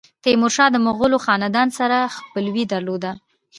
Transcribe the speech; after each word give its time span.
تیمورشاه 0.23 0.69
د 0.71 0.77
مغولو 0.85 1.17
خاندان 1.25 1.67
سره 1.79 1.97
خپلوي 2.15 2.63
درلوده. 2.73 3.11